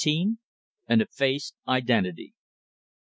AN 0.87 0.99
EFFACED 1.03 1.57
IDENTITY. 1.67 2.33